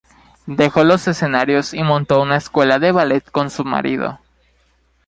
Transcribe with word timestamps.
Dejó 0.47 0.83
los 0.83 1.07
escenarios 1.07 1.75
y 1.75 1.83
montó 1.83 2.19
una 2.23 2.37
escuela 2.37 2.79
de 2.79 2.91
ballet 2.91 3.23
con 3.29 3.51
su 3.51 3.63
marido. 3.65 4.19